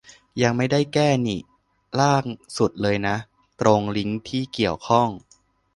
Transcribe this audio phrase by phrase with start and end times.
[0.41, 1.37] ยังไม่ได้แก้นิ
[1.99, 2.23] ล่าง
[2.57, 3.15] สุดเลยนะ
[3.61, 5.09] ตรง ลิงก์ที่เกี่ยวข้อง